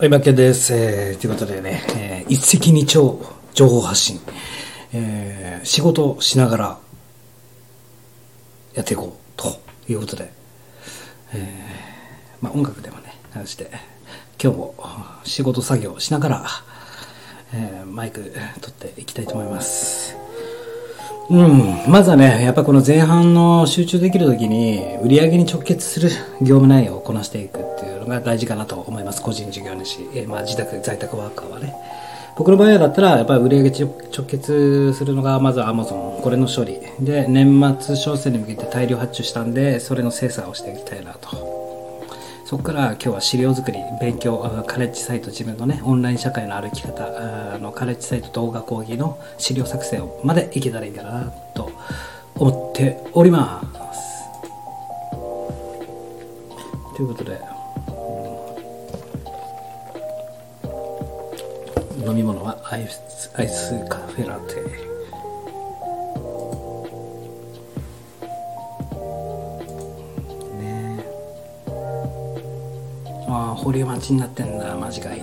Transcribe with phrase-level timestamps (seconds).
[0.00, 0.72] はい、マッケンです。
[0.76, 3.18] えー、ということでね、えー、一石二鳥
[3.52, 4.20] 情報発信。
[4.92, 6.78] えー、仕事しながら
[8.74, 10.32] やっていこうということで、
[11.34, 13.72] えー、まあ音楽でもね、流して、
[14.40, 14.74] 今日も
[15.24, 16.46] 仕事作業しながら、
[17.52, 20.16] えー、マイク取っていきたいと思います。
[21.28, 26.08] うん、まずはね、やっぱこの前半の集中できるときに、売り上げに直結する
[26.40, 29.22] 業務内容をこなしていくっていうが大事かなと思います。
[29.22, 31.74] 個人事業主、えまあ自宅、在宅ワーカーはね。
[32.36, 36.78] 僕の場合だったら、やっぱり売上げ直結するのが、まずは Amazon、これの処理。
[37.00, 41.58] で、年末商戦に向けて大量発注したんで、それの精査をしていきたいなと。
[42.48, 51.70] そこから今日は資料作り、勉強、カレッジサイト、自分のね、オンライン社会の歩き方、あのカレッジサイト動画講義の資料作成までいけたらいいかなと
[52.36, 53.62] 思っておりま
[53.92, 54.08] す。
[56.96, 57.38] ということで、
[62.06, 64.54] 飲み物はアイスアイスカフェラテ。
[70.56, 71.04] ね
[73.26, 75.22] ああ、堀江町になってんだ、マジかい。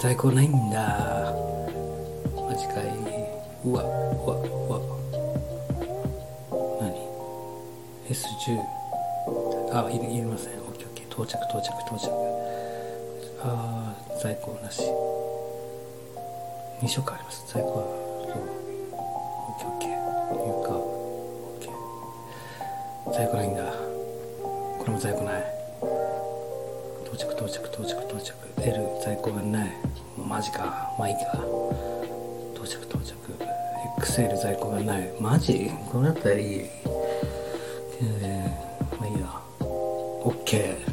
[0.00, 1.32] 在庫ないんだ。
[2.36, 2.86] マジかい。
[3.64, 3.86] うわ、う
[4.28, 4.80] わ、うわ。
[6.80, 6.92] 何
[8.08, 8.60] ?S10。
[9.72, 10.52] あ、いりいりません。
[10.54, 11.06] オッケーオッケー。
[11.08, 12.41] 到着、到着、到着。
[13.44, 14.82] ああ、在庫なし。
[16.80, 17.44] 2色あります。
[17.52, 17.84] 在庫は、
[18.32, 18.42] そう。
[18.92, 18.96] オ
[19.56, 19.90] ッケーオッケー。
[19.90, 20.68] 入荷。
[20.74, 23.12] オッケー。
[23.12, 23.92] 在庫ないんだ。
[24.82, 25.44] これも在庫ない
[27.04, 28.34] 到着到着到着到着
[28.64, 29.70] L 在庫がない
[30.18, 31.38] マジかまあいいか
[32.52, 33.14] 到着到着
[34.00, 35.70] XL 在庫がないマジ？
[35.92, 36.62] これだったらいい
[38.00, 39.40] えー、まあいいや
[40.24, 40.91] OK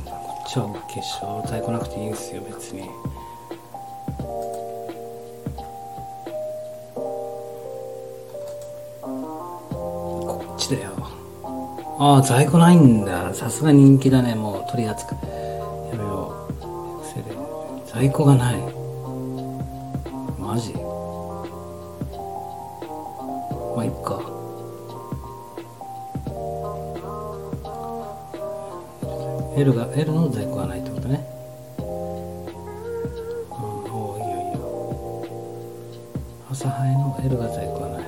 [0.50, 2.82] こっちは OK でしょ在庫なくていいんですよ別に
[9.04, 10.90] こっちだよ
[12.00, 13.32] ああ、在庫ないんだ。
[13.36, 14.34] さすが人気だね。
[14.34, 15.20] もう取り扱い。
[15.20, 17.88] やめよう。
[17.88, 18.69] 在庫がない。
[29.60, 31.28] L が、L の在庫がないってことね。
[31.80, 31.86] うん、
[33.92, 34.60] おいいよいいよ。
[36.50, 38.04] 朝早の L が在庫がない。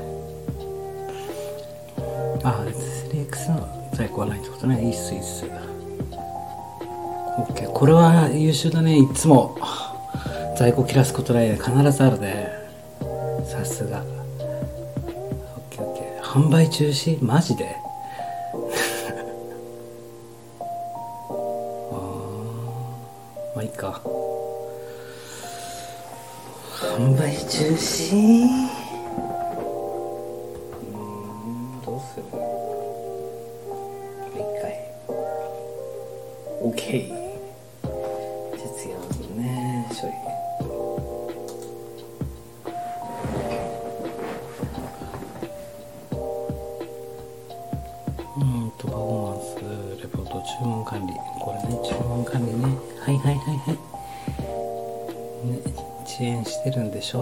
[2.43, 2.63] あ、
[3.11, 4.81] 3X の在庫はないってことね。
[4.81, 5.45] いいっす、いいっす。
[7.37, 7.69] OK。
[7.73, 8.97] これは優秀だね。
[8.97, 9.57] いつも
[10.57, 11.57] 在庫切らすことないで。
[11.57, 12.47] 必ずあるね。
[13.43, 14.05] さすが。
[15.69, 16.21] OK、OK。
[16.21, 17.21] 販売中止？
[17.21, 17.75] マジで？
[36.63, 37.11] OK
[38.53, 39.01] 徹夜の
[39.35, 40.13] ね処理。
[48.37, 49.01] うんとパフォー
[49.31, 49.55] マンス
[50.01, 51.13] レポート注文管理。
[51.39, 52.77] これね注文管理ね。
[52.99, 53.75] はいはいはいはい。
[55.47, 55.59] ね
[56.05, 57.21] 遅延してるんでしょ。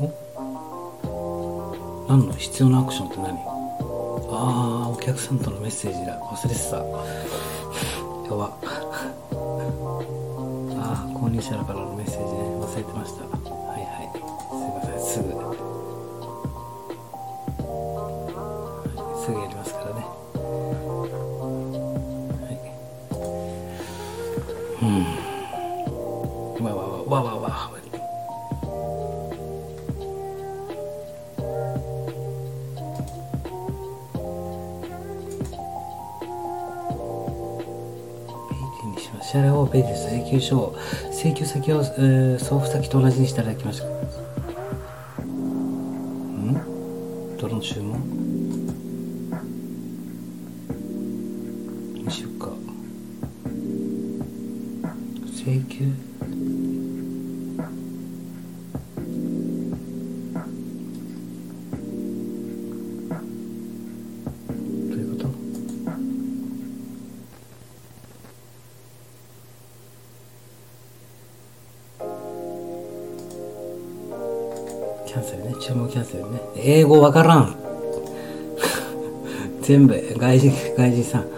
[0.00, 2.06] お？
[2.08, 3.36] 何の必要なアクションって何？
[4.36, 6.18] ああお客さんとのメッセージだ。
[6.20, 6.76] 忘れてた。
[8.34, 8.58] かは。
[10.76, 13.53] ああ購入者からのメッセージ忘れてました。
[39.74, 40.76] ペイです請求書を
[41.10, 43.86] 請求先を、えー送付先と同じにしていただきました
[45.26, 46.54] ん？
[47.36, 48.33] どの注文？
[75.14, 77.56] キャンセルね注文キャンセルね英語わからん
[79.62, 81.34] 全部外人外人さん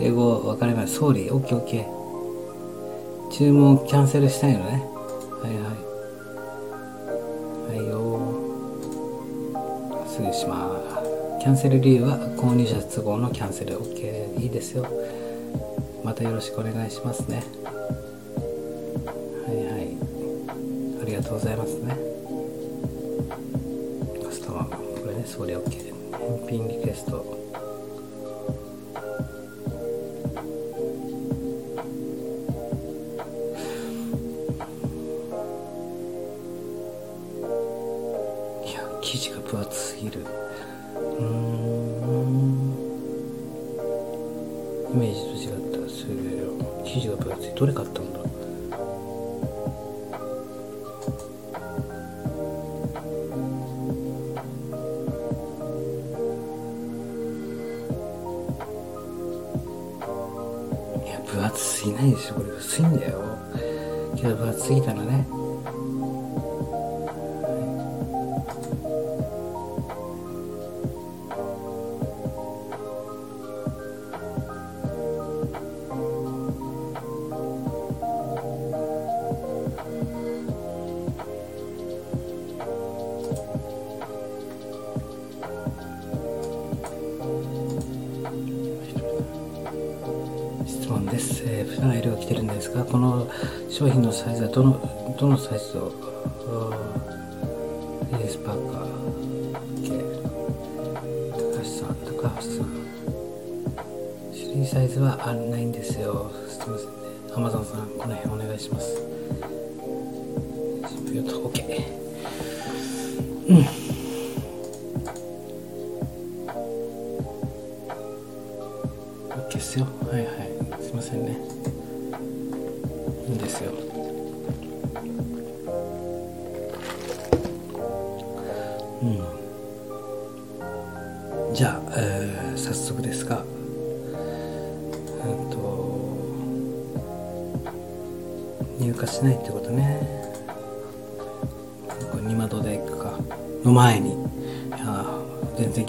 [0.00, 0.94] 英語分かります。
[0.94, 3.30] 総理、オッケーオッケー。
[3.30, 4.84] 注文キャンセルしたいのね。
[5.42, 5.54] はい
[7.72, 7.78] はい。
[7.78, 8.20] はいよ
[10.06, 10.70] すぐしま
[11.38, 11.42] す。
[11.42, 13.76] キャンセル理由は購入者都合のキャンセル。
[13.76, 14.42] オッケー。
[14.42, 14.86] いいですよ。
[16.04, 17.42] またよろしくお願いしますね。
[19.46, 19.96] はいはい。
[21.02, 22.17] ありがとうございますね。
[25.28, 25.88] それね、総理 OK。
[26.18, 27.47] 返品リクエスト。
[90.68, 93.26] 質問です、えー、普段 L を着てるんですがこの
[93.70, 95.90] 商品のサイズはどのどのサイズを
[98.12, 98.88] エースパーカー
[101.32, 102.66] 高橋さん高橋さん。
[104.32, 106.30] 種類サイズはあないんですよ。
[106.48, 106.92] すみませんね。
[107.34, 108.94] アマゾンさんこの辺お願いします。
[111.14, 111.62] よと OK
[113.48, 113.77] うん。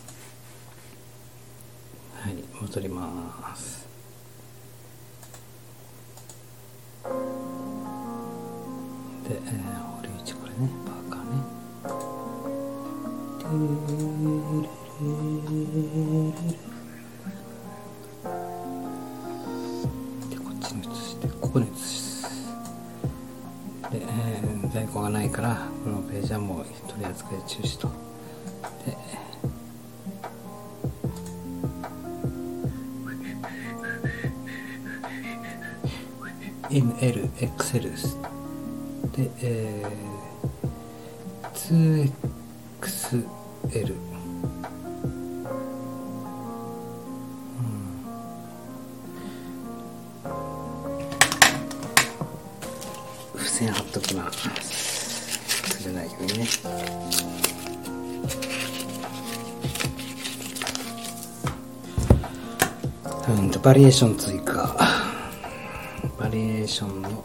[43.75, 43.97] L、う
[53.37, 54.49] ん、付箋貼っときます
[55.79, 56.47] 釣れないようにね。
[63.29, 64.77] うんとバリエーション追加。
[66.19, 67.25] バリエーションの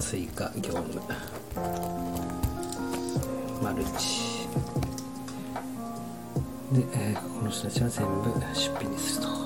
[0.00, 1.00] 追加業務。
[3.62, 4.48] マルチ。
[6.78, 9.37] で、えーこの人たちは全部出品にすると。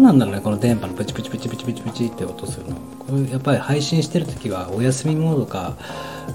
[0.00, 2.76] なんだろうねこの電波のプチプチプチプチプチプチって音するの。
[2.76, 5.76] これやっぱり配信してる時はお休みモードか、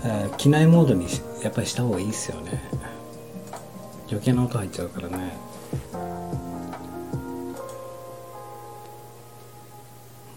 [0.03, 1.07] えー機内モードに
[1.43, 2.62] やっぱりした方がいいですよね。
[4.07, 5.36] 余計な音入っちゃうからね。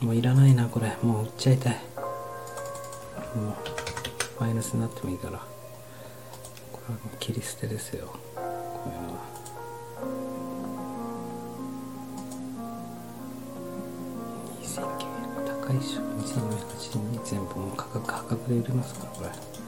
[0.00, 0.97] もういらないなこれ。
[1.02, 1.73] もう売っちゃいたい。
[3.35, 3.54] もう
[4.40, 5.38] マイナスになってもいいから。
[6.73, 8.06] これはもう切り捨てですよ。
[8.06, 8.40] こ
[8.87, 9.38] ういうのは。
[15.68, 19.67] 高いでしょ2480円に全部もう価格破格で売れますからこれ。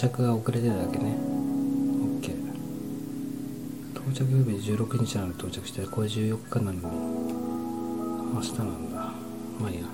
[0.00, 1.14] 着が遅れてるだけね。
[2.20, 2.34] OK
[3.94, 6.80] 到着予備16日なのに到着してこれ14日なのに
[8.34, 8.96] 明日なんだ。
[9.60, 9.84] まあいいや。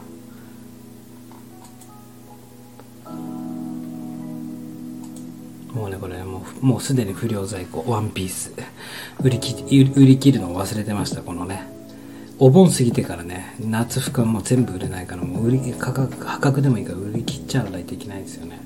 [5.72, 7.84] もうねこれもうもうすでに不良在庫。
[7.90, 8.52] ワンピース。
[9.20, 9.64] 売り切
[9.96, 11.66] 売り切るのを忘れてましたこのね。
[12.38, 18.60] お盆過ぎてからね夏服はもう全部売れないからもう売り価格破格でもいいから売り切っちゃわないといけないですよね。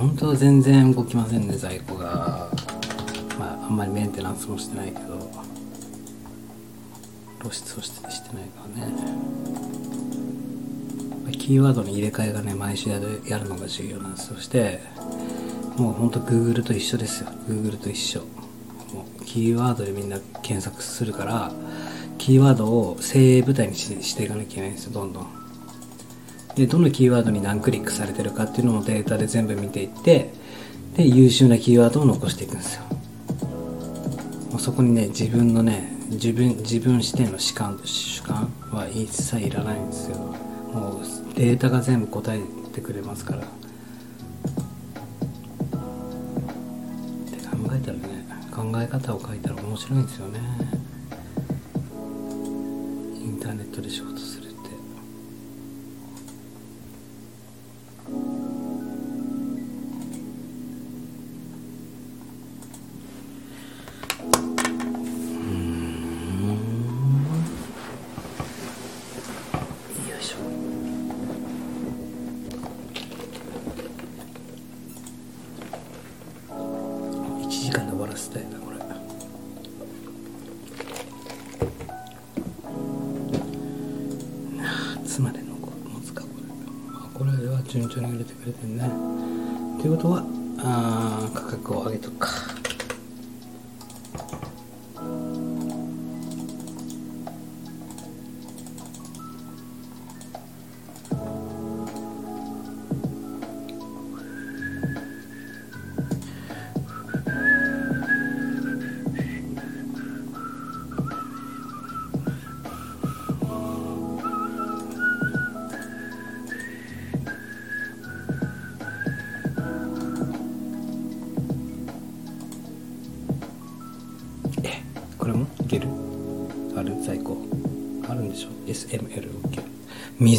[0.00, 2.48] 本当全然動きませんね在庫が。
[3.38, 5.30] まああんまりメンテナンスもしてないけど。
[7.40, 8.94] 露出をしてしてないからね。
[11.32, 14.34] キーワードの入れ替えがね毎週やるやるのが重要なんです。
[14.34, 14.80] そして
[15.76, 17.30] もうほんと Google と一緒ですよ。
[17.46, 18.20] Google と一緒。
[18.94, 21.52] もうキーワードでみんな検索するから
[22.16, 25.39] キーワードを精鋭部隊にしていかなきゃいけないんですよどんどん。
[26.56, 30.32] でどのキーワードに何クリックされてるかっていうのをデータで全部見ていって
[30.96, 32.82] で優秀なキーワードを残していくんですよ。
[34.50, 40.16] もうそこにね自分のね自分自分視点の主観主観は一切いらないんですよ。
[40.18, 41.04] もう
[41.36, 42.42] データが全部答え
[42.72, 43.42] てくれますから。
[43.42, 43.48] って
[47.46, 50.40] 考えたらね考え方を書いたら面白いんですよね。
[53.22, 54.29] インターネットで仕事する
[88.40, 88.90] くれてるね。
[89.80, 90.24] ということは
[90.58, 92.28] あ価格を上げとくか。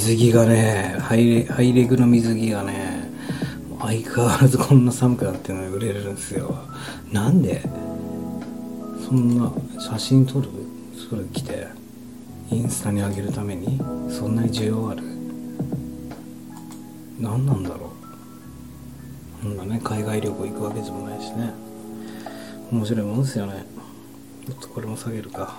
[0.02, 3.08] 水着がねハイレハイレグの水着がね
[3.80, 6.56] 相変わらずこんな寒くなってるのに売れるんですよ。
[7.12, 7.62] なんで？
[9.08, 10.50] そんな写真撮る？
[11.10, 11.68] それ着て？
[12.50, 13.78] インスタに上げるために？
[14.10, 15.04] そんなに需要ある？
[17.20, 17.92] 何なんだろ
[19.42, 19.44] う？
[19.44, 21.54] そんなね海外旅行行くわけでもないしね。
[22.72, 23.66] 面白いもんですよね。
[24.48, 25.51] ちょっとこれも下げるか。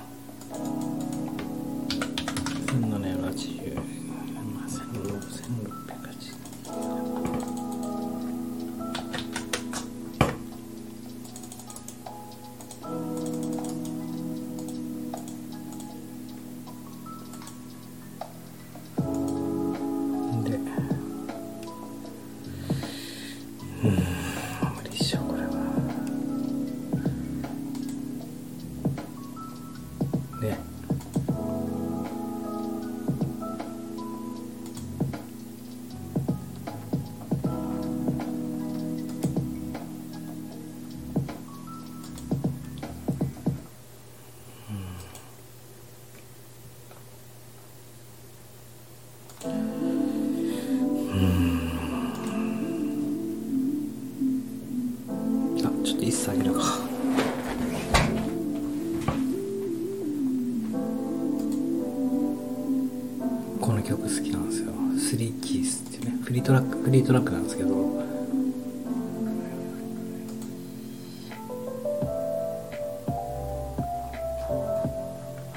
[66.43, 67.71] ートラックフリートラックなんですけど。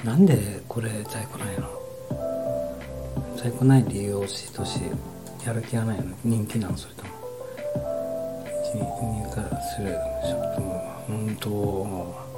[0.04, 1.68] なんでこれ在庫ないの？
[3.36, 4.78] 在庫ない理由を教えてほし
[5.44, 6.14] やる気がないの。
[6.24, 7.10] 人気なのそれとも。
[8.72, 8.80] 入
[9.26, 10.80] 荷するショップも。
[11.08, 12.35] 本当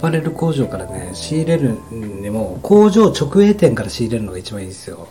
[0.00, 5.08] パレル工場からね仕入れるんでも工場直営店から仕入れるのが一番いいんですよ。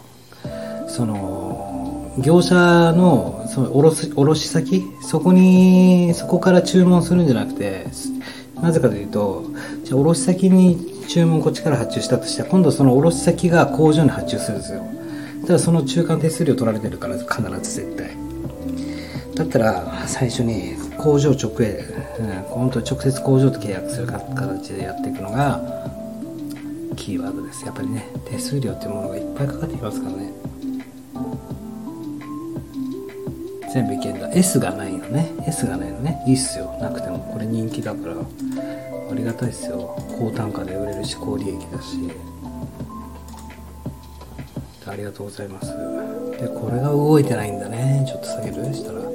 [0.88, 2.56] その業者
[2.94, 4.84] のその卸卸先？
[5.02, 7.86] そこにそこから注文するんじゃなくて
[8.62, 9.46] なぜかというと
[9.84, 14.84] じゃあ卸先に注文こっちから発注したとして今度その卸先が工場に発注するんですよ。
[15.46, 18.18] ただその中間手数料取られてるから必ず絶対。
[19.36, 21.86] だったら最初に工場直営、
[22.20, 25.62] うん、本当に直接工場と契約するか形でやっていくのが
[26.96, 27.66] キーワードです。
[27.66, 30.34] やっぱりね手数料っていうものがいっぱいかかってきますからね。
[33.74, 34.30] 全部いけんだ。
[34.32, 35.32] S がないのね。
[35.46, 36.24] S がないのね。
[36.26, 36.76] いいっすよ。
[36.82, 37.20] なくても。
[37.32, 38.16] これ人気だから。
[38.16, 39.96] ありがたいっすよ。
[40.18, 42.10] 高単価で売れるし高利益だし。
[44.88, 45.68] ありがとうございます。
[46.40, 48.06] でこれが動いてないんだね。
[48.08, 48.74] ちょっと下げる？
[48.74, 49.07] したら。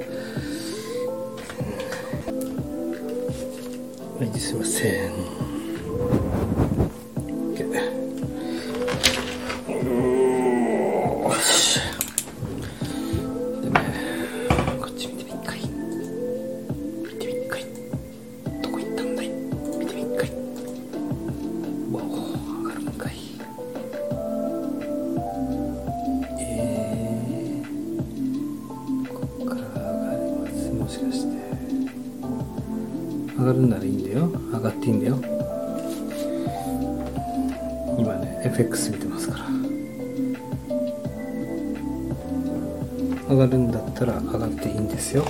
[4.39, 5.42] すいません。
[35.03, 35.17] だよ。
[37.97, 39.45] 今ね FX 見てますから。
[43.29, 45.25] 上がるんだったら上がっていいんですよ。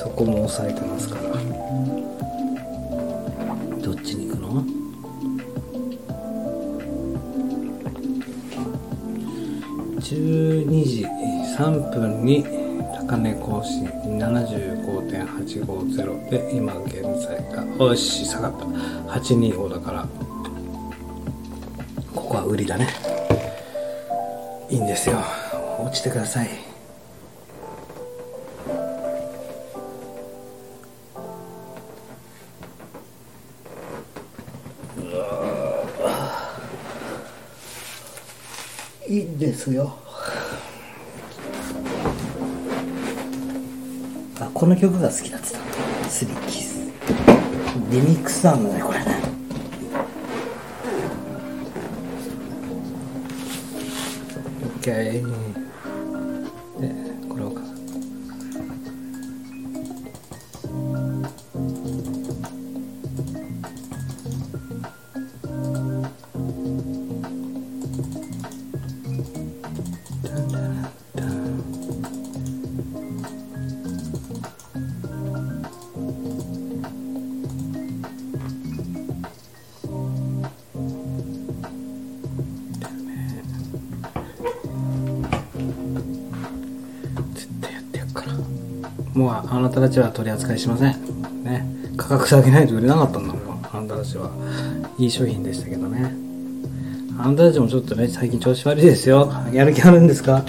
[0.00, 1.22] そこも押さえてますから。
[3.82, 4.62] どっちに行くの
[10.00, 11.06] ？12時
[11.56, 12.57] 3分に
[13.08, 18.66] 高値更新75.850で今現在がよし下がった。
[19.18, 20.06] 825だから
[22.14, 22.86] ここは売りだね。
[24.68, 25.24] いいんですよ。
[25.80, 26.50] 落ちてください。
[39.08, 40.07] いいんですよ。
[44.58, 45.64] この曲が好きだって言っ
[46.02, 46.78] たスリーキース。
[47.92, 49.20] リミックスなんだねこれね。
[54.64, 55.67] オッケー
[89.18, 90.94] もうあなたたちは取り扱いしません。
[91.42, 91.66] ね。
[91.96, 93.66] 価格下げないと売れなかったんだもん。
[93.72, 94.30] あなたたちは。
[94.96, 96.14] いい商品でしたけどね。
[97.18, 99.32] あなたたちもちょっとね最近調子悪いですよ。
[99.52, 100.44] やる気あるんですか？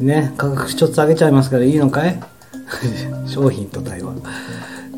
[0.00, 0.32] ね。
[0.38, 2.18] 価格ちょっと下げちゃいますからいいのかい？
[3.28, 4.14] 商品と対話。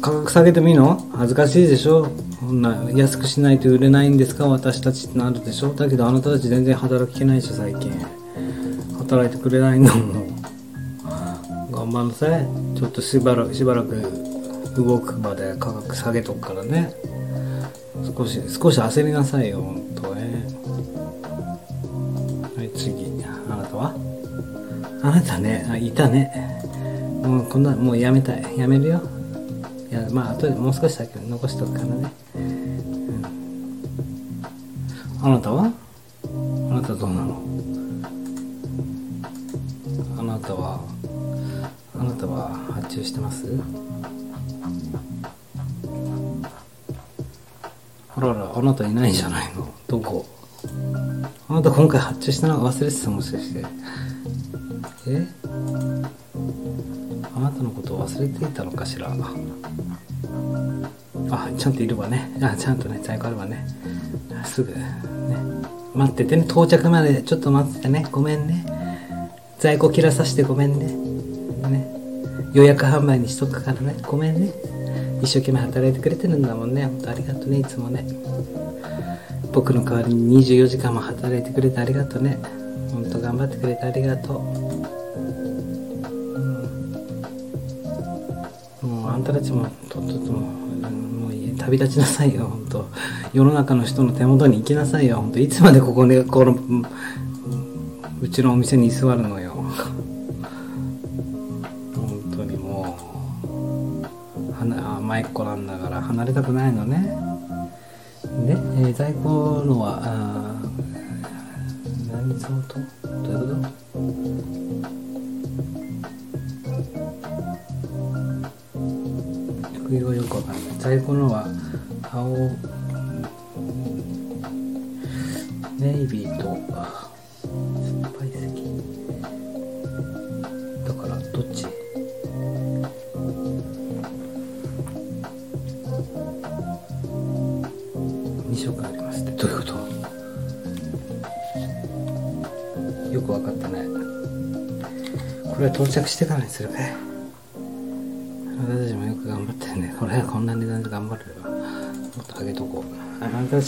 [0.00, 1.04] 価格下げてもいいの？
[1.16, 2.08] 恥ずかしいでしょ？
[2.38, 4.46] こんな安くしないと売れないんですか？
[4.46, 5.74] 私たちってなるでしょ？
[5.74, 7.90] だけどあなたたち全然働けないし最近。
[9.00, 10.00] 働いてくれないんだも。
[10.04, 10.37] ん
[11.88, 12.46] 頑張んなさい
[12.76, 14.02] ちょっとしばらくしばらく
[14.76, 16.92] 動くまで価格下げとくからね
[18.14, 20.46] 少し少し焦りなさいよ本当ね
[22.54, 23.94] はい次あなたは
[25.02, 26.30] あなたねあいたね
[27.22, 29.00] もうこんなもうやめたいやめるよ
[29.90, 32.68] いやまあ後でもう少しだけ残しとくからね、うん
[35.20, 35.72] あなたは
[36.70, 37.42] あなたどうなの
[40.18, 40.97] あなたは
[41.98, 43.46] あなたは発注してます？
[48.16, 48.52] あらら。
[48.54, 49.72] あなたいないじゃないの。
[49.86, 50.26] どこ？
[51.48, 53.64] あなた今回発注したの忘れてたもしかして。
[55.08, 55.26] え？
[57.36, 59.10] あなたのことを忘れていたのかしら？
[61.30, 62.30] あちゃんといるわね。
[62.42, 63.66] あちゃんとね在庫あるわね。
[64.40, 64.72] あすぐ。
[64.72, 64.84] ね。
[65.94, 66.44] 待っててね。
[66.44, 68.06] 到着までちょっと待っててね。
[68.10, 68.64] ごめんね。
[69.58, 71.07] 在庫切らさせてごめんねね
[72.52, 73.96] 予約販売にしとくからね。
[74.02, 74.52] ごめんね。
[75.22, 76.86] 一生懸命働いてくれてるんだもんね。
[76.86, 77.58] 本当ありがとうね。
[77.58, 78.06] いつもね。
[79.52, 82.38] 僕の代わりに24時間も働いてくれてありがとうね。
[82.92, 84.38] 本当頑張ってくれてありがとう、
[88.82, 91.56] うん、もうあんたたちもとっとともういい。
[91.56, 92.46] 旅立ちなさいよ。
[92.46, 92.88] 本当。
[93.32, 95.16] 世の中の人の手元に行きなさいよ。
[95.16, 95.38] 本当。
[95.40, 96.56] いつまでここでこの
[98.20, 99.47] うちのお店に居座るのよ。
[106.38, 107.02] たくないのね。
[108.46, 110.57] で、えー在庫のは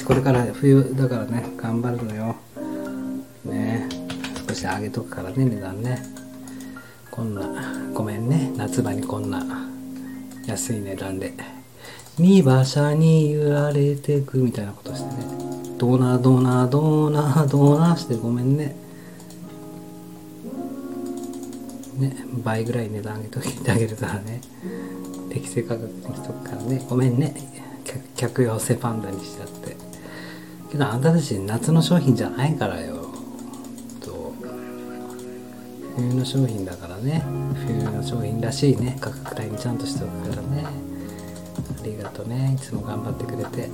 [0.04, 2.36] これから冬だからね頑張るのよ。
[3.44, 3.88] ね。
[4.48, 6.02] 少し上げとくからね値段ね。
[7.10, 7.42] こんな
[7.92, 8.52] ごめんね。
[8.56, 9.44] 夏場にこんな
[10.46, 11.32] 安い値段で。
[12.18, 15.24] に馬車に揺られてくみたいなことしてね。
[15.78, 18.76] ドーナードーナードーナドーナしてごめんね。
[21.96, 22.16] ね。
[22.44, 24.40] 倍ぐらい値段上げといてあげるからね。
[25.30, 26.84] 適正価格にしとくからね。
[26.88, 27.34] ごめんね。
[27.84, 29.89] 客客用セパンダにしちゃって。
[30.70, 33.10] けどあんたたち夏の商品じゃないからよ。
[34.00, 34.32] と。
[35.96, 37.24] 冬の商品だからね。
[37.66, 38.96] 冬の商品らしいね。
[39.00, 40.64] 価格帯にちゃんとしておくからね。
[41.80, 42.54] ありがとね。
[42.56, 43.70] いつも頑張ってくれて、ね、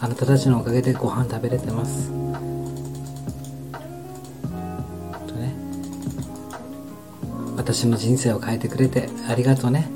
[0.00, 2.10] あなたたちのおかげでご飯食べれてます。
[2.10, 2.16] と
[5.34, 5.54] ね。
[7.56, 9.88] 私の人生を変えてくれてありがとね。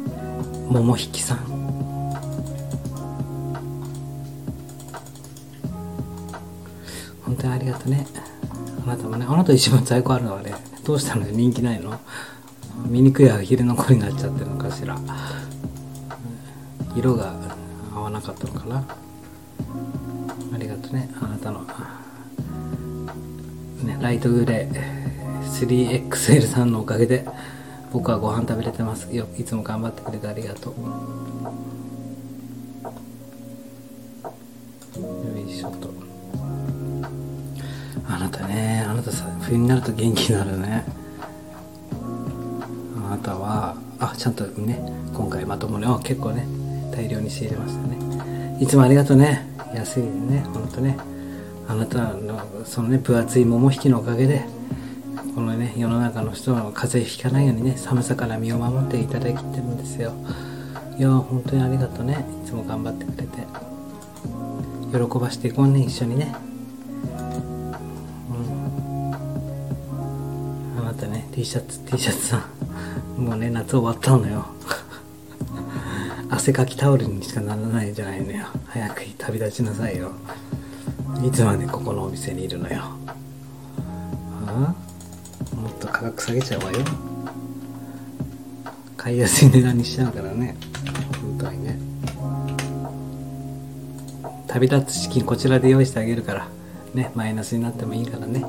[0.69, 1.56] 桃引さん。
[7.87, 8.07] 本当にありがとうね。
[8.85, 11.99] あなたもねあなた一番在庫あるのはねどうしたの人気ないの？
[12.89, 14.99] 醜いアヒルの子になっちゃってるのかしら。
[16.95, 17.35] 色が
[17.95, 18.85] 合わなかったのかな。
[20.55, 21.63] ありがとうねあなたの、
[23.85, 25.07] ね、ライトグレー
[25.43, 27.27] 3XL さんのおかげで
[27.93, 29.15] 僕はご飯食べれてます。
[29.15, 30.75] よいつも頑張ってくれてありがとう。
[39.47, 40.85] 冬になると元気になるね。
[43.07, 44.81] あなたはあちゃんとね
[45.15, 46.45] 今回まともにあ結構ね
[46.93, 48.59] 大量に仕入れましたね。
[48.61, 49.47] いつもありがとうね。
[49.73, 50.99] 安いねほんとね。
[51.69, 54.45] あなたのそのね分厚い桃引きのおかげで
[55.37, 60.13] このね世の中の人の風邪ひかないようにね寒さから身を守っていただきてるんですよ。
[60.99, 62.25] いや本当にありがとうね。
[62.43, 63.47] いつも頑張ってくれて。
[64.93, 66.35] 喜ばしていこうね一緒にね。
[71.37, 72.49] T シャツ T シャツさ
[73.19, 73.23] ん。
[73.23, 74.47] もうね夏終わったのよ。
[76.31, 78.47] 汗かきタオルにしかならないじゃないのよ。
[78.69, 80.13] 早く旅立ちなさいよ。
[81.23, 82.85] いつまでここのお店にいるのよ。
[84.47, 85.57] ああ？
[85.57, 86.79] もっと価格下げちゃうわよ。
[88.97, 90.57] 買いやすい値段にしちゃうからね。
[91.21, 91.79] 本当にね。
[94.47, 96.49] 旅立つ資金こちらで用意してあげるから。
[96.95, 98.43] ねマイナスになってもいいからね。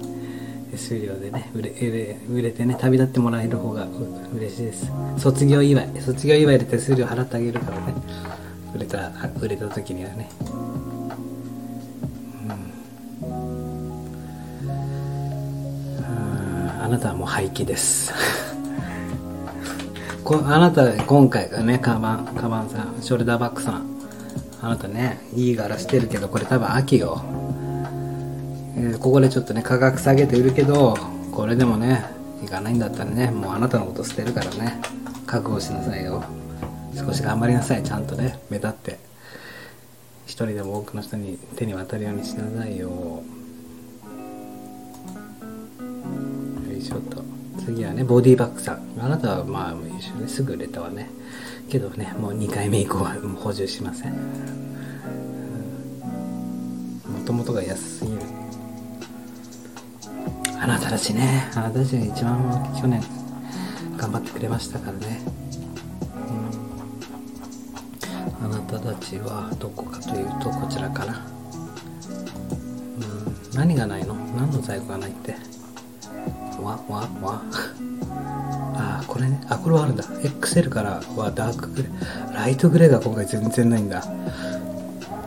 [0.76, 3.88] 数料でね売れ売れ売れてね旅立ってもらえる方が
[4.36, 4.92] 嬉しいです。
[5.18, 7.94] 卒業祝い卒業祝いで手数料払ってあげるからね。
[8.76, 10.30] 売れた売れた時にはね。
[12.44, 12.48] う
[16.04, 16.84] ん。
[16.84, 18.12] あなたはもう廃棄です。
[20.26, 23.86] こあなた今回がねカバンカバンさんショルダーバッグさん。
[24.62, 27.22] あなたねいい柄してるけどこれ多分秋よ。
[28.78, 30.96] えーここでちょっとね価格下げて売るけど
[31.32, 32.06] これでもね
[32.44, 34.80] いかないんだったらねもうあなたのこと捨てるからね
[35.26, 36.24] 覚悟しなさいよ。
[36.96, 38.98] 少し頑張りなさいちゃんとね目立って。
[40.26, 42.90] 一人でも多くの人に手に渡るようにしなさいよ。
[42.90, 43.24] よ
[46.78, 47.24] いしょと。
[47.66, 48.82] 次はねボディバッグさん。
[49.00, 51.10] あなたはまあ一緒にすぐ売れたわね。
[51.70, 54.14] けどねもう2回目以降はもう補充しません。
[54.14, 54.20] も
[57.26, 58.18] ともとが安すぎる。
[60.60, 61.50] あなたたちね。
[61.56, 63.02] あなたたちが一番去年
[63.96, 65.22] 頑張ってくれましたからね、
[68.42, 71.26] うん、あなたたちはどこかというとこちらかな、
[73.52, 74.14] うん、何がないの？
[74.38, 75.36] 何の在庫がないって。
[76.62, 77.42] わわわ。
[78.76, 79.42] あこれね。
[79.50, 80.04] あこれはあるんだ。
[80.04, 84.04] XL からはダークグレーライトグレーが今回全然ないんだ。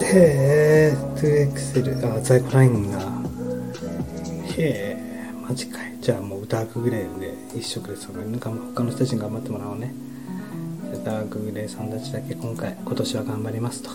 [0.01, 2.99] へえ 2XL あ在庫ないんだ。
[2.99, 3.03] へ
[4.59, 4.89] え
[5.51, 5.93] マジかい。
[6.01, 8.51] じゃあもうダークグレーで一色でその他
[8.85, 9.93] の人たちに頑張ってもらおうね。
[11.05, 13.91] ダークグレーさんたちだけ今回今年は頑張りますと。
[13.91, 13.95] い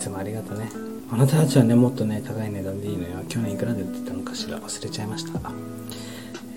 [0.00, 0.68] つもありがとね。
[1.12, 3.22] あなたたちはねもっとね高い値段でいいのよ。
[3.28, 4.58] 去年いくらで売ってたのかしら。
[4.58, 5.38] 忘れちゃいました。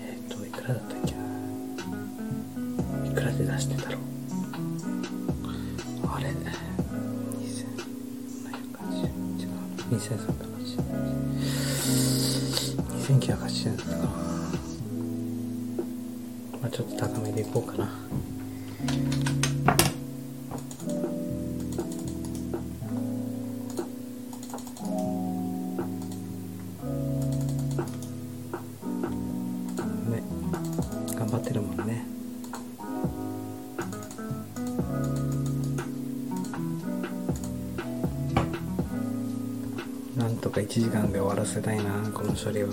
[0.04, 1.20] えっ、といくらだったっけな。
[3.08, 4.00] いくらで出してたろう。
[6.12, 6.26] あれ
[8.90, 9.46] ？2780違う。
[9.94, 12.23] 2380
[13.04, 13.98] 1980円だったか。
[13.98, 14.08] な
[16.62, 17.90] まあちょっと高めでいこうかな。
[41.54, 42.68] せたいなこの処理は。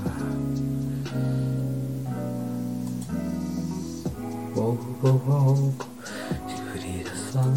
[4.55, 5.85] ウォーウォーウォー
[6.71, 7.53] フリーダさん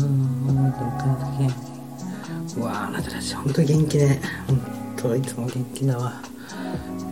[2.57, 4.61] うわあなたたち本当元気ね本
[4.97, 6.13] 当いつも元気だわ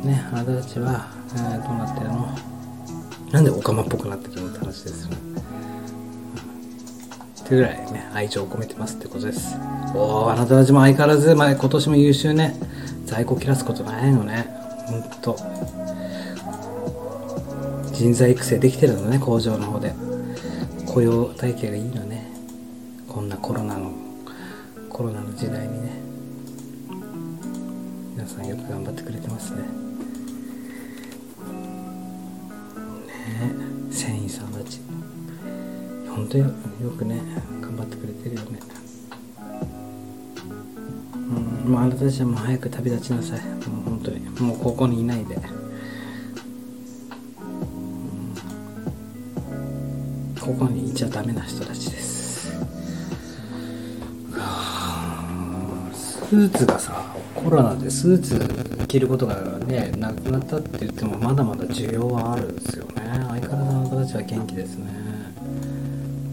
[0.04, 2.28] ねあなたたちは、えーどうなってるの
[3.32, 5.16] なんでオカマっぽくなってるのって話ですよね
[7.40, 9.56] ってぐらいね愛情を込めてますってことです
[9.94, 12.54] おおあなたたちも相変わらず、まあ、今年も優秀ね
[13.12, 14.46] 在庫切らすことないのね。
[14.86, 15.36] ほんと。
[17.92, 19.92] 人材育成できてるのね工場の方で。
[20.86, 22.26] 雇用体系がいいのね。
[23.06, 23.92] こんなコロナの
[24.88, 25.90] コロナの時代にね。
[28.16, 29.58] 皆さんよく頑張ってくれてますね。
[29.58, 29.66] ね
[33.90, 34.80] え繊維さんたち。
[36.08, 36.50] 本当によ
[36.96, 37.20] くね
[37.60, 38.81] 頑張ってくれてるよね。
[41.72, 43.40] もうあなたたちはもう早く旅立ちなさい。
[43.40, 44.20] もう本当に。
[44.40, 45.36] もうここにいないで、
[50.38, 52.52] ここにいちゃダメな人たちです。
[56.28, 59.34] スーツがさコロナでスーツ着ることが
[59.66, 62.92] ねなくなったって言ってもまだまだ需要はあるんですよね。
[63.06, 64.92] 相変わらずあなたたちは元気ですね。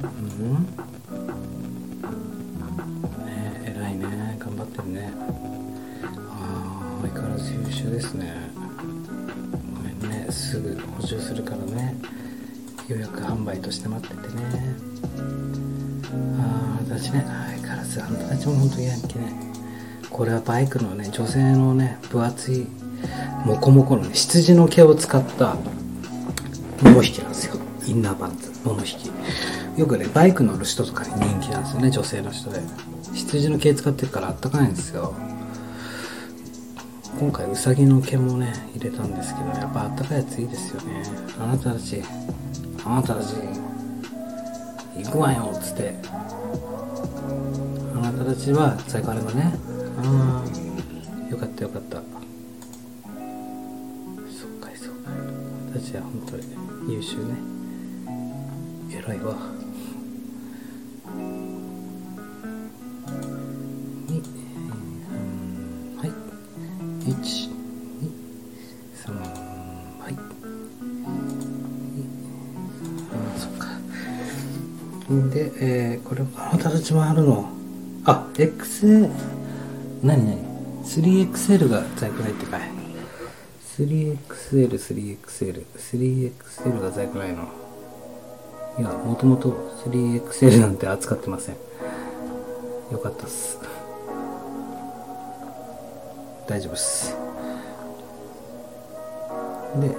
[0.04, 0.89] うん？
[13.70, 14.44] として待っててね。
[16.40, 19.34] あああなたたちね相変わらずあなたたちも本当に元気ね。
[20.10, 22.66] これはバイクのね女性のね分厚い
[23.46, 25.56] モコモコのね羊の毛を使った
[26.82, 27.60] 桃引きなんですよ。
[27.86, 29.12] インナーパンツ桃引き
[29.80, 32.62] よくねバイク乗る人とかに人気なんですよね女性の人で。
[33.14, 35.14] 羊の毛使ってるからあったかいんですよ。
[37.20, 41.04] 今回ウサギの毛もね入れたんですけどやっぱあったかいやついいですよね。
[41.40, 42.02] あなたたち
[42.86, 43.36] あなたたち
[45.04, 45.96] 行くわよっつって。
[47.96, 49.54] あなたたちは最高あれだね。
[50.04, 51.98] ああよかったよかった。
[51.98, 52.04] そ
[54.48, 55.12] うかいそうか。
[55.12, 55.14] い
[55.82, 56.44] 私は本当に
[56.94, 57.36] 優秀ね。
[58.92, 59.59] 偉いわ
[76.90, 77.48] ちもあるの
[78.04, 79.12] あ XL
[80.02, 80.50] 何何
[80.84, 82.62] ？3XL が在庫ないってかい
[83.78, 87.44] 3XL、3XL、3XL が在庫ないの。
[88.80, 89.52] いや、もともと
[89.86, 91.56] 3XL なんて扱ってません。
[92.92, 93.60] よかったっす。
[96.48, 97.16] 大丈夫っす。
[99.80, 99.90] で、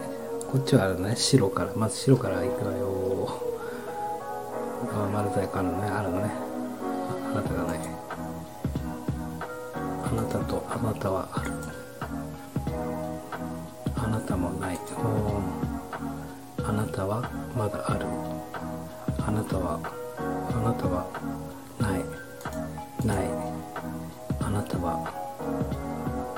[0.50, 3.40] こっちはあるね、白から、まず白から行くわよ。
[4.92, 6.49] あ、丸在庫あるのね、あるのね。
[7.30, 7.78] あなたがない。
[10.04, 11.52] あなたとあなたはある。
[13.96, 14.78] あなたもない。
[16.64, 18.06] あなたはまだある。
[19.24, 19.78] あなたは、
[20.18, 21.06] あなたは
[21.78, 22.04] ない。
[23.06, 23.28] ない。
[24.40, 25.06] あなたは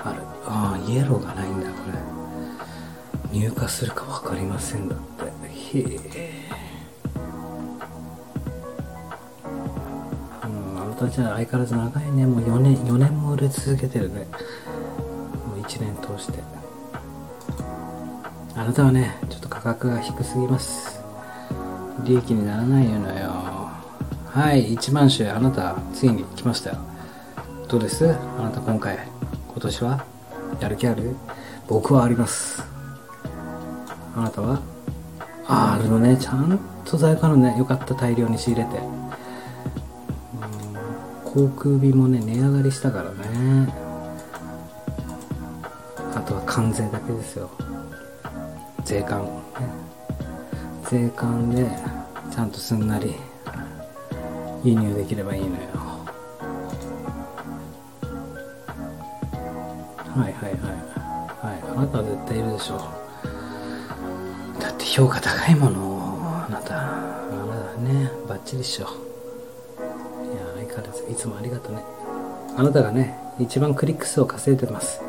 [0.04, 0.20] ある。
[0.46, 1.90] ああ、イエローがないんだ、こ
[3.32, 3.38] れ。
[3.38, 5.24] 入荷するか分かりませんだって。
[5.24, 5.80] へ
[6.14, 6.61] え。
[11.10, 12.26] 相変わらず長いね。
[12.26, 14.26] もう4年、4年も売れ続けてるね。
[15.46, 16.38] もう1年通して。
[18.54, 21.00] あなたはね、ちょっと価格が低すぎます。
[22.04, 23.30] 利益にならないのよ。
[24.26, 26.76] はい、1万種、あなた、ついに来ましたよ。
[27.68, 28.14] どうです？
[28.38, 28.98] あなた今回、
[29.48, 30.04] 今年は？
[30.60, 31.16] やる気ある？
[31.68, 32.62] 僕はあります。
[34.14, 34.60] あなたは？
[35.46, 37.56] あ、あるのね、ちゃんと在庫あるね。
[37.58, 39.01] よかった、大量に仕入れて。
[41.32, 43.72] 航空便もね、値上がりしたからね。
[46.14, 47.48] あとは関税だけですよ。
[48.84, 49.32] 税関、ね、
[50.90, 51.66] 税関で
[52.30, 53.14] ちゃんとすんなり
[54.62, 55.52] 輸入できればいいのよ。
[60.14, 60.60] はいはいはい。
[61.40, 61.62] はい。
[61.78, 64.60] あなたは絶対いるでしょう。
[64.60, 66.44] だって評価高いもの。
[66.46, 66.76] あなた。
[66.76, 66.80] あ
[67.46, 69.01] なたねバッチリっしょ。
[70.72, 71.82] いや相変わらずいつもありがとうね。
[72.56, 75.00] あなたがね一番クリック数を稼いでます。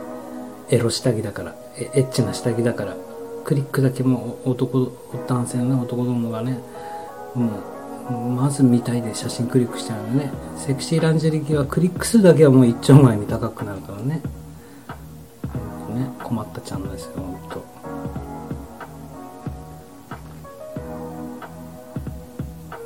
[0.70, 2.96] エロ下着だからエッチな下着だから
[3.44, 4.92] クリックだけもう男
[5.28, 6.60] 男性のね男どもがね
[7.36, 7.60] も
[8.10, 10.32] うまず見たいで写真クリックしちゃうのね。
[10.58, 14.22] セクシーランジェリーはクリック数だけはもう一丁前に高くなるからね。
[15.88, 17.66] ほんね困ったちゃんですよほんと。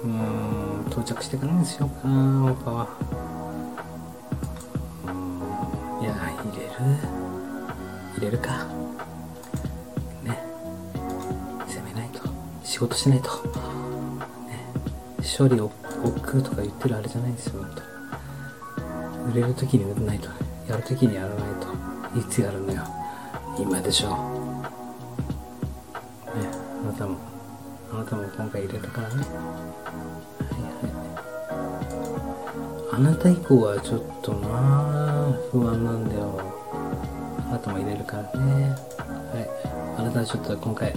[0.04, 0.37] うん。
[0.98, 2.88] 到着してからにしようかな他は。
[5.06, 6.72] うーんいや入れる？
[8.16, 8.66] 入れるか。
[10.24, 10.44] ね。
[11.68, 12.28] 攻めないと。
[12.64, 13.30] 仕事しないと。
[13.30, 14.66] ね。
[15.38, 15.66] 処理を
[16.04, 19.32] 億劫とか言ってるあれじゃないですよ本当。
[19.32, 20.30] 売れる時に売らないと。
[20.68, 22.20] やる時にやらないと。
[22.20, 22.82] いつやるのよ。
[23.60, 24.10] 今でしょ。
[24.10, 24.18] ね。
[26.84, 27.20] あなたも。
[27.94, 29.24] あなたも今回入れたからね。
[32.98, 36.42] あなた以降はちょっとな不安なんだよ
[37.48, 40.92] あなたも入れるからねはいあなたはちょっと今回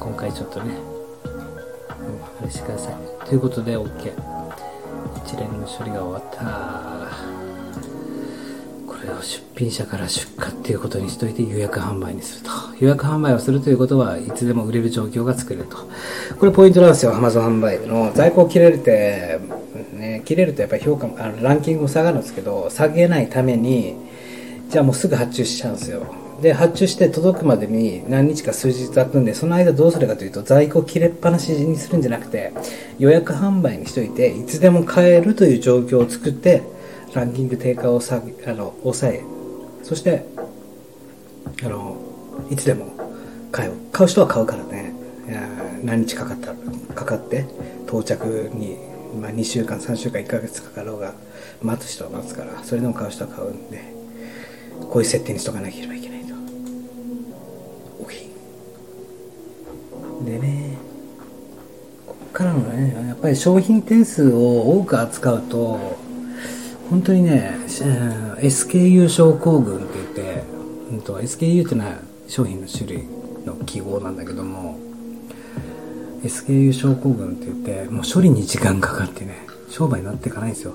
[0.00, 2.94] 今回ちょっとねうんあれしてください
[3.28, 4.12] ということで OK
[5.24, 6.96] 一連の処理が終わった
[8.88, 12.50] これを出品者から出荷っていうことにしといて予約販売にすると。
[12.78, 15.78] 予約販売をするということはいつでも売れる状況が作れると。
[16.38, 18.12] これポイントなんですよ、Amazon 販売の。
[18.14, 19.25] 在庫切られて、
[20.26, 23.94] 切れるとやっぱり評価も、あのランキングも下がるんですけど、下げないために、
[24.68, 26.04] じゃあもうすぐ発注しちゃうんですよ。
[26.42, 32.52] で、発注して届くまでに何日か数日空くんで、その間どうするかというと、在庫切れっぱなしにするんじゃなくて、
[32.98, 36.62] 予約販売にしといて、いつでも買えるという状況を作って、
[37.14, 39.22] ランキング低下を下げ、あの、抑え、
[39.82, 40.26] そして、
[41.64, 41.96] あの、
[42.50, 42.92] いつでも
[43.52, 43.72] 買う。
[43.92, 44.92] 買う人は買うからね。
[45.82, 46.52] 何日かかった、
[46.94, 47.46] かかって、
[47.86, 48.76] 到着に、
[49.20, 51.14] まあ、2週間、3週間、1ヶ月かかろうが、
[51.62, 53.82] 待つ人は待つから、それでも買う人は買うんで、
[54.90, 56.26] こういう設定にしとかなければいけないと。
[60.24, 60.76] でね、
[62.06, 65.96] こっからのね、やっぱり商品点数を多く扱うと、
[66.90, 70.42] 本当にね、SKU 症候群って言って、
[70.90, 71.98] うん、と SKU っていうのは
[72.28, 73.04] 商品の種類
[73.44, 74.78] の記号なんだけども
[76.22, 80.74] SKU 症候群って言ってもう処理に時間かかってね商売になっていかないんですよ。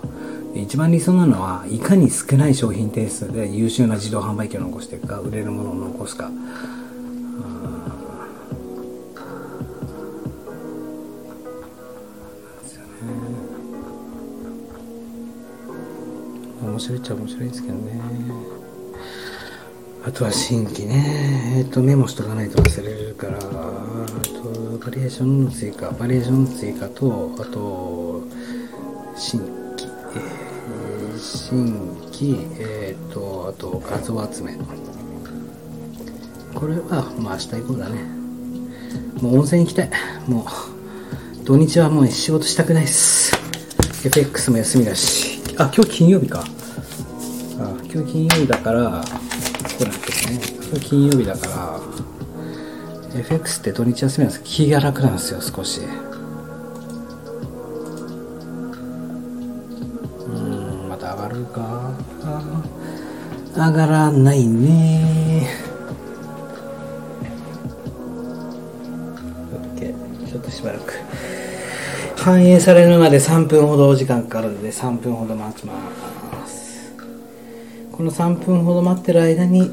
[0.54, 6.30] 一番理想なのはいかに少ない商品点数で優秀な自動販売機を残していくか売れるものを残すか。
[16.62, 18.02] 面白いっちゃ面白いですけどね。
[20.04, 23.40] あとは新規ね、えっ、ー、と、メモしとかないと忘れるから、
[24.44, 28.24] バリエーションの追加、バリエーションの追加と、あと、
[29.16, 29.86] 新規、
[30.16, 34.58] えー、新規、えっ、ー、と、あと、画像集め。
[36.56, 38.04] これは、まあ、明日行こうだね。
[39.22, 39.90] もう温泉行きたい。
[40.28, 40.46] も
[41.42, 43.32] う、土日はもう仕事したくないっす。
[44.04, 45.40] FX も休みだし。
[45.58, 46.44] あ、今日金曜日か。
[47.60, 49.04] あ、今日金曜日だから、
[49.78, 50.40] こなんですね。
[50.72, 52.01] 今日金曜日だから、
[53.14, 55.82] FX って土日休みなんです気が楽なんですよ、少し。
[60.26, 61.94] うん、また上がるか。
[63.54, 65.48] 上がらないね。
[69.76, 70.30] OK。
[70.30, 70.94] ちょっとしばらく。
[72.16, 75.74] 反映されるまで3分ほどお時間かかるので3分ほど待ちま
[76.48, 76.94] す。
[77.92, 79.70] この3分ほど待ってる間に、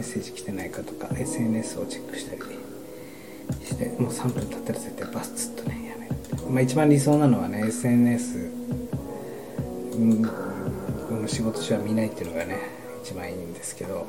[0.00, 2.40] メッセージ来てないかとか SNS をチェックしたり
[3.66, 6.14] してもう3分経ったら絶対バスッとねやめる。
[6.50, 8.50] まあ一番理想なのはね SNS
[11.10, 12.56] の仕事中は見ないっていうのがね
[13.04, 14.06] 一番いいんですけど。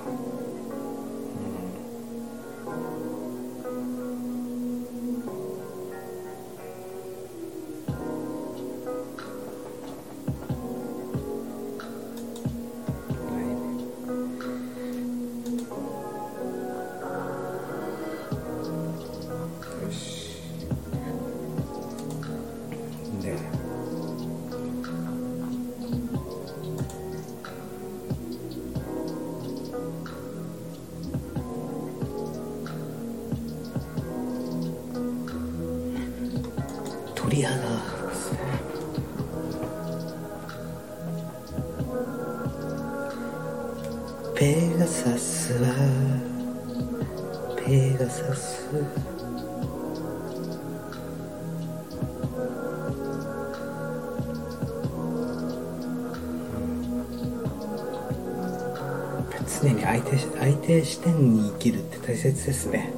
[62.46, 62.92] ですね。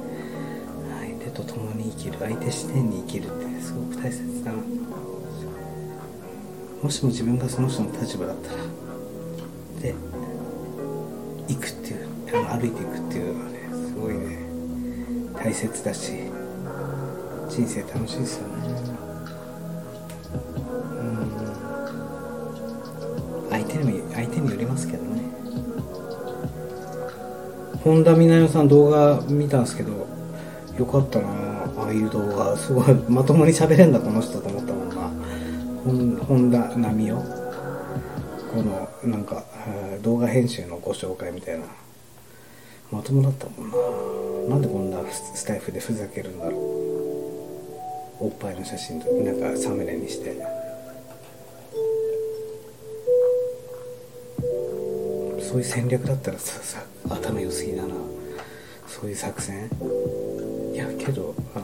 [1.00, 2.18] 相手と共に生きる。
[2.18, 4.58] 相手視点に生きるってすごく大切だな。
[6.82, 8.56] もしも自分がその人の立場だったら
[9.80, 9.94] で
[11.48, 14.38] 行くっていうあの歩いていくっていうのはねすごいね
[15.34, 16.12] 大切だし
[17.48, 18.54] 人生楽しいですよね。
[21.00, 21.02] う
[23.46, 23.48] ん。
[23.50, 25.13] 相手にも相手によりますけどね。
[27.84, 29.92] 本田美奈代さん動画見たんですけど
[30.78, 31.28] よかったな。
[31.76, 32.56] ああいう動画。
[32.56, 32.94] すごい。
[33.08, 34.94] まともに喋れんだこの人と思ったもんな。
[36.24, 37.16] 本田奈美代。
[37.16, 39.44] このなんか
[40.02, 41.66] 動画編集のご紹介みたいな。
[42.90, 43.70] まともだったもん
[44.48, 44.54] な。
[44.54, 46.60] なんでこんなスタイフでふざけるんだろう。
[48.20, 50.63] おっぱいの写真となんかサムネにして。
[55.54, 57.94] そういう戦略だったらささ頭良すぎだな。
[58.88, 59.70] そういう作戦？
[60.72, 61.60] いやけどあ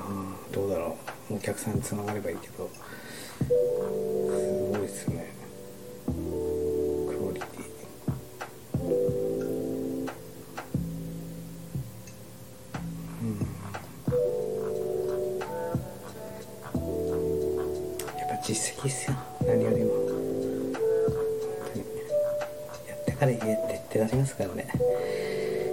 [0.52, 0.96] どうだろ
[1.28, 1.34] う。
[1.34, 2.70] お客さんにつながればいいけど。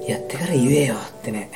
[0.08, 1.50] やってから言えよってね。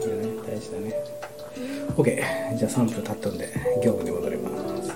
[0.00, 0.94] いやね大事だね。
[1.96, 3.52] OK じゃあ3分経ったんで
[3.84, 4.50] 業務に戻りま
[4.82, 4.92] す。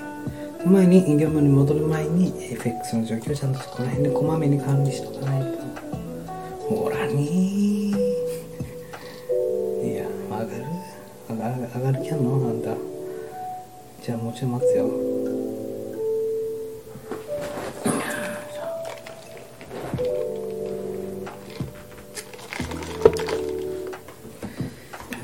[0.64, 5.91] 前に業務に戻る前に FX の状況をちゃんとこの辺でこまめに管理しとかないと。
[6.74, 7.94] ほらにい
[9.94, 10.48] や上がる？
[11.28, 12.34] 上がる上がる気あんの？
[12.48, 12.74] あんた。
[14.02, 14.86] じゃあもうちょい待つよ。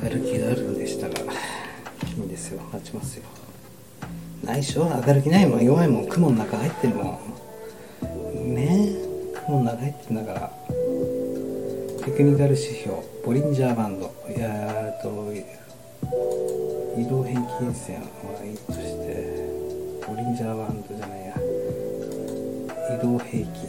[0.02, 1.16] 上がる気があるんでしたらい
[2.10, 2.60] いんですよ。
[2.72, 3.24] 待ちますよ。
[4.44, 4.84] ないっしょ。
[4.84, 5.64] 上がる気ないもん。
[5.64, 6.08] 弱いもん。
[6.08, 7.20] 雲の中入ってるも
[8.04, 8.54] ん。
[8.54, 8.90] ね。
[9.34, 10.52] え雲の中入ってんだから。
[12.18, 14.12] テクニカル指標ボリンジャーバンド。
[14.28, 15.32] いやーと
[17.00, 18.06] 移動平均線は
[18.44, 18.82] いいとして
[20.04, 21.36] ボリンジャーバンドじゃないや。
[22.92, 23.62] 移動平均。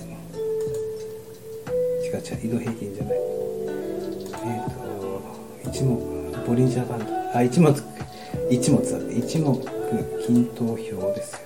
[2.02, 3.14] 違う違う移動平均じゃない。
[4.46, 4.74] えっ、
[5.64, 5.94] と一目
[6.48, 7.06] ボリンジャーバンド。
[7.38, 7.70] あ一目
[8.50, 9.56] 一目だって一目
[10.26, 11.40] 均等表ですよ。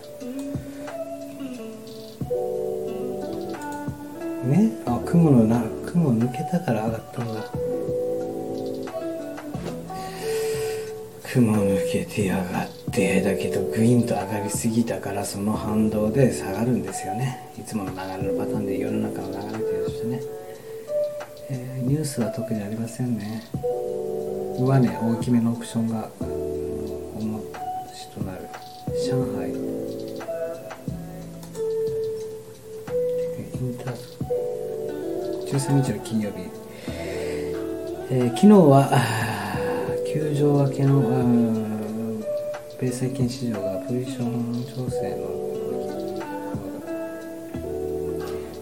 [4.45, 4.72] ね？
[4.86, 5.66] あ雲のな
[6.34, 7.41] けたから上がったんだ
[11.34, 17.51] 雲抜けてやがってだけどグインと上がりすぎたからその反動で下がるんですよね。
[17.57, 20.21] いつもの流れのパターンで世の中の流れとしてね、
[21.49, 23.43] えーニュースは特にありませんね。
[24.59, 26.07] 上値大きめのオプションが
[35.54, 36.49] 13日の金曜日、
[36.89, 42.24] えー昨日はあー休場明けのー
[42.80, 45.43] 米債券市場がポジション調整の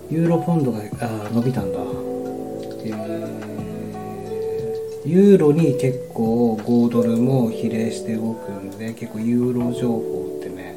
[0.09, 1.79] ユーロポンドがあ伸びたんだ、
[2.83, 3.31] えー
[5.03, 10.70] ユーロに結構5ドルも比例して動くんで結構ユーロ情報ってね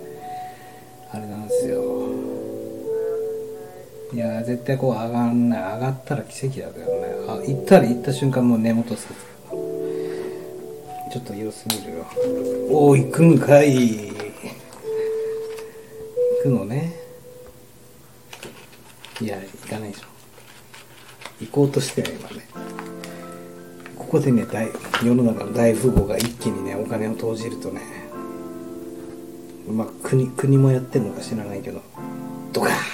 [4.24, 6.92] やー絶対こう上がんない上がったら奇跡だけどね。
[7.28, 9.08] あ行ったら行った瞬間もう根元さ
[11.12, 12.06] ちょっと様子見るよ
[12.70, 14.08] おお行くんかい。
[14.08, 14.14] 行
[16.42, 16.92] くのね。
[19.20, 20.06] いや行かないでしょ。
[21.40, 22.46] 行こうとしてない今ね。
[23.96, 24.68] ここでね大
[25.02, 27.80] 世の中の大富豪が一気にねお金を投じるとね
[29.68, 31.80] まあ国国もやってるのか知らないけど
[32.52, 32.93] ドカー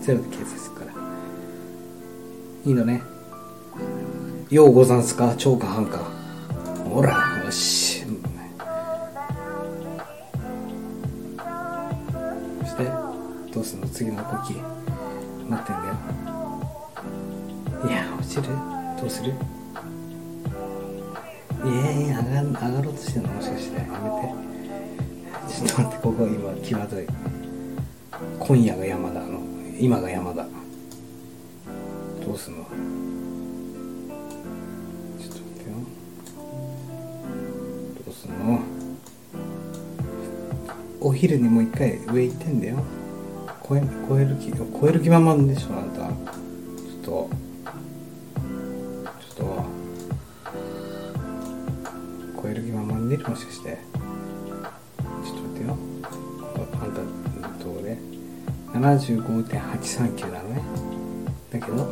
[0.00, 0.92] ゼロで形成するから。
[2.64, 3.02] いいのね。
[4.50, 5.98] ようござんすか超か半か。
[6.84, 8.00] ほらよし。
[12.60, 12.84] そして
[13.52, 13.88] どうすんの？
[13.88, 14.54] 次の動き。
[15.48, 15.94] 待ってんだよ。
[17.88, 18.42] いや落ちる？
[19.00, 19.32] どうする？
[21.64, 23.28] いやいや上が上がろうとしてんの？
[23.30, 23.76] もしかして。
[23.78, 23.94] やめて
[25.48, 27.06] ちょっと待ってここ今際どい。
[28.38, 28.79] 今夜が
[29.80, 32.64] 今が山田どうすんの？
[35.18, 35.76] ちょっと待ってよ。
[38.04, 38.60] どうすんの？
[41.00, 42.84] お昼にもう一回上行ってんだよ。
[43.66, 46.00] 超え超える気超える気満々でしょあんた。
[46.00, 46.10] ちょっ
[47.02, 47.30] と。
[49.34, 49.64] ちょっと。
[52.42, 53.78] 超える気満々でもしかして。
[58.80, 60.62] 75.839なのね。
[61.52, 61.82] だけど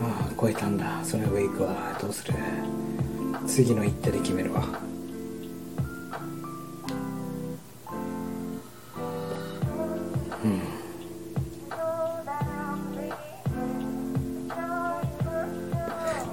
[0.00, 1.04] ああ超えたんだ。
[1.04, 1.98] それ上行くわ。
[2.00, 2.34] どうする。
[3.46, 4.62] 次の一手で決めるわ。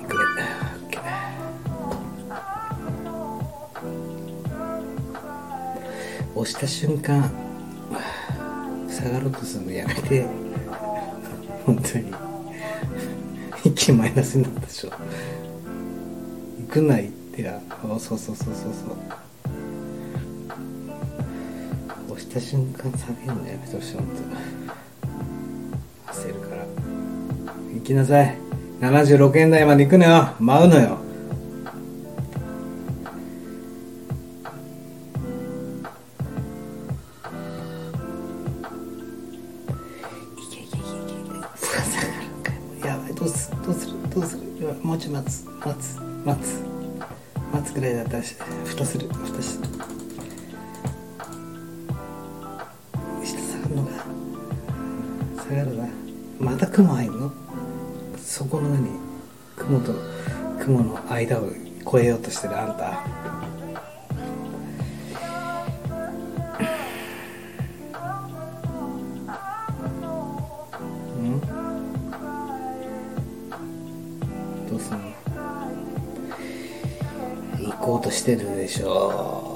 [0.01, 0.18] いく。
[0.18, 0.24] れ
[0.88, 1.01] OK
[6.36, 7.40] 押した瞬間
[14.32, 17.41] 気になったでしょ行くないって。
[17.41, 18.45] やそうそうそうそう。
[18.45, 18.53] そう
[22.13, 23.95] 押した瞬間下げるのやめてほしい。
[23.95, 24.07] 本
[26.07, 26.65] 当焦るから。
[27.73, 28.38] 行きなさい。
[28.79, 30.34] 76円台まで行くのよ。
[30.39, 31.00] 舞うのよ。
[55.51, 55.85] 下がるな。
[56.39, 57.33] また雲入るの？
[58.17, 58.87] そこの何？
[59.57, 59.93] 雲と
[60.61, 61.49] 雲の間を
[61.85, 62.91] 越えようとしてるあんた。
[71.19, 71.41] ん？
[74.69, 75.11] どうすんの？
[77.59, 79.50] 行こうとしてるでしょ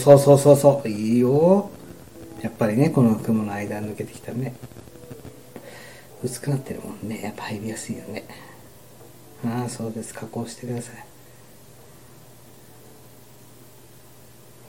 [0.00, 0.88] そうそうそうそう。
[0.88, 1.70] いいよ。
[2.42, 4.54] やっぱりねこの雲の間抜けてきたね。
[6.24, 7.20] 薄くなってるもんね。
[7.22, 8.24] やっぱ入りやすいよね。
[9.44, 10.14] ああそうです。
[10.14, 10.94] 加工してください。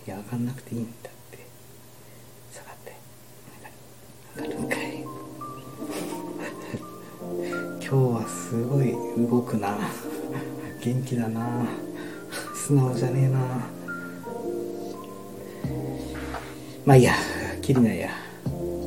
[0.08, 1.40] いや上がんなくていいんだって。
[2.52, 2.94] 下がって。
[4.36, 5.02] 上がるんかい。
[7.80, 8.92] 今日はすごい
[9.30, 9.78] 動くな。
[10.82, 11.66] 元気だな。
[12.56, 13.81] 素直じゃねえな。
[16.86, 17.14] まあいいや
[17.62, 18.10] きりないや。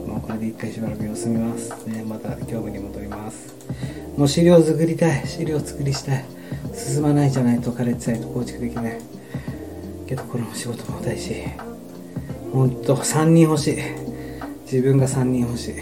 [0.07, 1.71] もうこれで一回しばらく様子見ます。
[1.87, 3.55] ねまた業務に戻ります。
[4.17, 5.27] もう資料作りたい。
[5.27, 6.25] 資料作りしたい。
[6.75, 8.99] 進まないじゃないとカレッジサイト構築できない。
[10.07, 11.35] けどこの仕事も大事。
[12.53, 13.79] ほんと3人欲しい。
[14.65, 15.75] 自分が3人欲しい。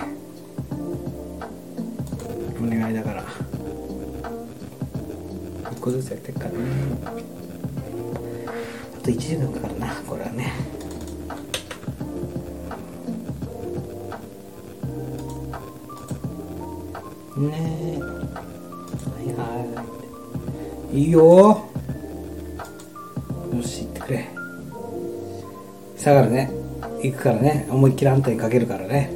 [2.62, 3.24] お願いだから。
[5.64, 6.56] 1個ずつやってっからね。
[8.98, 10.52] あと1時間かかるなこれはね。
[21.12, 21.70] よ。
[23.54, 24.28] よし行ってくれ。
[25.96, 26.50] 下がるね。
[27.02, 27.66] 行くからね。
[27.70, 29.10] 思いっきりあんたにかけるからね。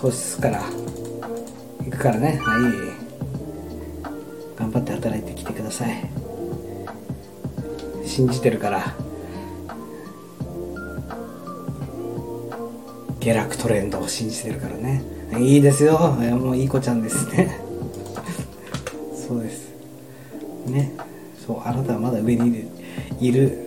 [0.00, 0.62] 投資すから。
[1.84, 2.40] 行くからね。
[2.42, 2.62] はい。
[4.58, 6.08] 頑張って働いてきてください。
[8.04, 8.94] 信じてるから。
[13.20, 15.02] 下落トレンドを信じてるからね。
[15.38, 15.98] いいですよ。
[15.98, 17.67] もういい子ちゃんですね。
[23.20, 23.58] いる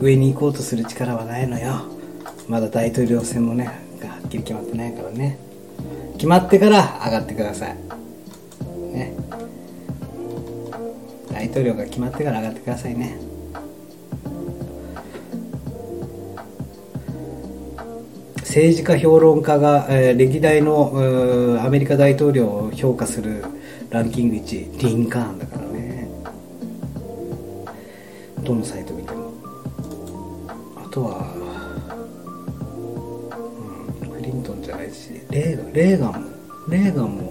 [0.00, 1.82] 上に行こうとする力はないのよ。
[2.48, 3.70] まだ大統領選もね
[4.00, 5.38] がはっきり決まってないからね。
[6.14, 7.76] 決まってから上がってください。
[8.92, 9.14] ね。
[11.32, 13.16] 大統領が決まってから上がってくださいね。
[18.38, 23.44] 政治家評論家が、えー歴代のアメリカ大統領を評価する
[23.90, 25.59] ランキング1リンカーンだから。
[28.50, 29.32] どのサイト見ても。
[30.76, 31.32] あとは、
[34.02, 36.30] うん、クリントンじゃないしレーガンレーガンも
[36.68, 37.29] レーガンも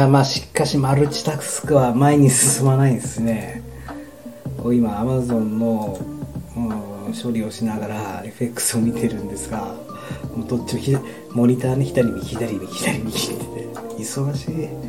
[0.00, 3.62] やまあしかしマルチタスクは前に進まないですね。
[4.62, 5.98] こう今アマゾンの、
[6.56, 9.74] うん処理をしながら FX を見てるんですが
[10.36, 10.96] もうどっちもひ
[11.30, 13.68] モニターに左右左右左右ってて
[13.98, 14.87] 忙しい。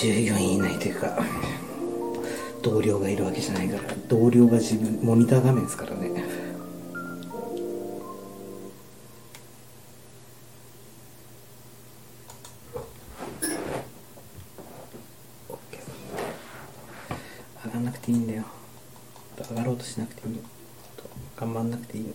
[0.00, 1.18] 従業員いないというか
[2.62, 6.24] 同僚がいるわけじゃないから同僚が自分モニター画面ですからね。
[17.64, 18.44] 上がんなくていいんだよ。
[19.50, 20.36] 上がろうとしなくていい。
[20.36, 20.42] よ
[21.36, 22.12] 頑張んなくていいの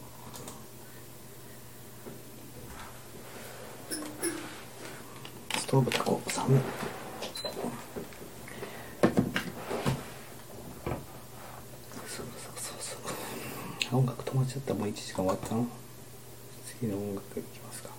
[5.57, 6.59] ストーブたこう寒い
[12.05, 15.65] そうそうそうそう音楽止まっちゃったもう1時間終わったの
[16.79, 17.89] 次の音楽いきますか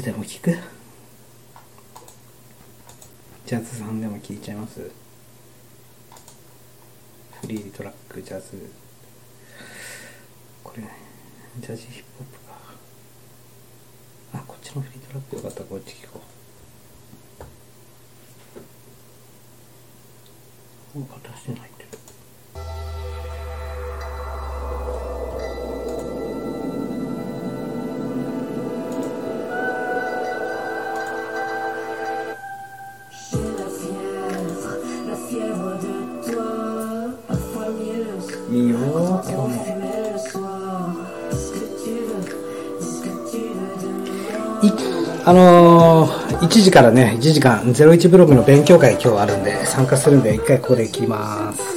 [0.00, 0.54] つでも聞く？
[3.46, 4.90] ジャズさんでも聞いちゃいます？
[7.40, 8.70] フリートラックジャズ。
[46.40, 51.75] 1時からね1時間01ブログの勉強会今日あるんで参加するんで一回ここで切ります。